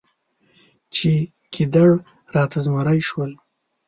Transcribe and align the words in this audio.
چې 0.95 1.11
ګیدړ 1.53 1.89
راته 2.35 2.59
زمری 2.65 3.01
شول. 3.07 3.31